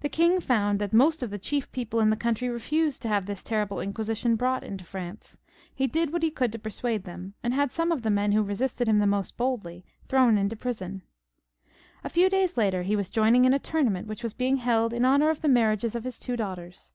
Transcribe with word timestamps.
The 0.00 0.08
king 0.08 0.40
found 0.40 0.80
that 0.80 0.92
most 0.92 1.22
of 1.22 1.30
the 1.30 1.38
chief 1.38 1.70
people 1.70 2.00
in 2.00 2.10
the 2.10 2.16
country 2.16 2.48
refused 2.48 3.02
to 3.02 3.08
have 3.08 3.26
this 3.26 3.44
terrible 3.44 3.76
Inquisi 3.76 4.16
tion 4.16 4.34
brought 4.34 4.64
into 4.64 4.82
France. 4.82 5.38
He 5.72 5.86
did 5.86 6.12
what 6.12 6.24
he 6.24 6.30
could 6.32 6.50
to 6.50 6.58
per 6.58 6.70
suade 6.70 7.04
them; 7.04 7.34
and 7.40 7.54
had 7.54 7.70
some 7.70 7.92
of 7.92 8.02
the 8.02 8.10
men 8.10 8.32
who 8.32 8.40
had 8.40 8.48
resisted 8.48 8.88
him 8.88 8.98
most 9.08 9.36
boldly 9.36 9.84
thrown 10.08 10.38
into 10.38 10.56
prison. 10.56 11.02
A 12.02 12.08
few 12.08 12.28
days 12.28 12.56
later 12.56 12.82
he 12.82 12.96
was 12.96 13.10
joining 13.10 13.44
in 13.44 13.54
a 13.54 13.60
tournament 13.60 14.08
which 14.08 14.24
was 14.24 14.34
being 14.34 14.56
held 14.56 14.92
in 14.92 15.04
honour 15.04 15.30
of 15.30 15.40
the 15.40 15.46
marriages 15.48 15.94
of 15.94 16.02
his 16.02 16.18
two 16.18 16.36
daughters. 16.36 16.92